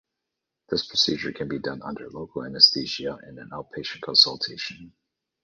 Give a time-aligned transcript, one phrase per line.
[0.71, 4.93] This procedure can be done under local anesthesia in an outpatient consultation.